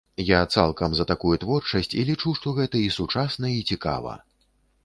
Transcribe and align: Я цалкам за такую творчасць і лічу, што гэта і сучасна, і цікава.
Я 0.27 0.37
цалкам 0.53 0.95
за 0.99 1.05
такую 1.11 1.33
творчасць 1.43 1.93
і 1.99 2.05
лічу, 2.09 2.33
што 2.39 2.57
гэта 2.61 2.83
і 2.89 2.91
сучасна, 2.97 3.53
і 3.59 3.65
цікава. 3.75 4.19